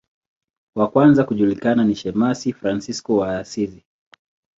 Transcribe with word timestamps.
Wa 0.75 0.87
kwanza 0.91 1.23
kujulikana 1.23 1.83
ni 1.83 1.95
shemasi 1.95 2.53
Fransisko 2.53 3.17
wa 3.17 3.39
Asizi. 3.39 3.83